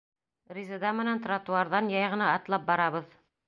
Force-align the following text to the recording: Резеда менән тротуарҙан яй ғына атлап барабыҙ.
Резеда 0.57 0.93
менән 1.01 1.21
тротуарҙан 1.27 1.95
яй 1.95 2.11
ғына 2.17 2.33
атлап 2.41 2.69
барабыҙ. 2.75 3.17